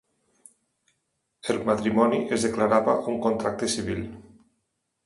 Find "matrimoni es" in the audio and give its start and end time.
1.67-2.49